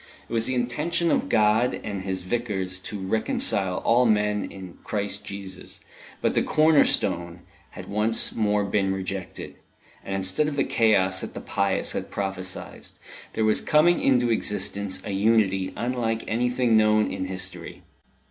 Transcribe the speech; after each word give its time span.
It 0.27 0.33
was 0.33 0.47
the 0.47 0.55
intention 0.55 1.11
of 1.11 1.29
God 1.29 1.79
and 1.83 1.97
of 1.99 2.03
His 2.05 2.23
Vicars 2.23 2.79
to 2.85 2.97
reconcile 2.97 3.83
all 3.85 4.07
men 4.07 4.45
in 4.45 4.79
Christ 4.83 5.23
Jesus; 5.23 5.79
but 6.23 6.33
the 6.33 6.41
corner 6.41 6.85
stone 6.85 7.41
had 7.77 7.87
once 7.87 8.33
more 8.33 8.63
been 8.65 8.91
rejected, 8.95 9.57
and 10.03 10.15
instead 10.15 10.47
of 10.47 10.55
the 10.55 10.63
chaos 10.63 11.21
that 11.21 11.35
the 11.35 11.39
pious 11.39 11.91
had 11.91 12.09
prophesied, 12.09 12.87
there 13.33 13.45
was 13.45 13.61
coming 13.61 14.01
into 14.01 14.31
existence 14.31 14.99
a 15.05 15.11
unity 15.11 15.71
unlike 15.75 16.23
anything 16.27 16.75
known 16.75 17.05
in 17.11 17.25
history. 17.25 17.83